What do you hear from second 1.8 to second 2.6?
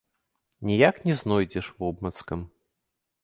вобмацкам.